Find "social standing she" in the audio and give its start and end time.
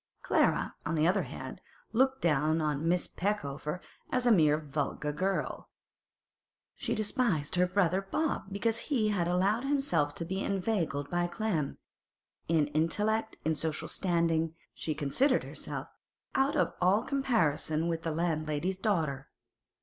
13.53-14.95